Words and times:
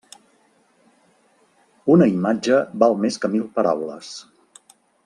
Una 1.97 2.09
imatge 2.15 2.63
val 2.85 2.99
més 3.05 3.21
que 3.27 3.35
mil 3.37 3.47
paraules. 3.61 4.15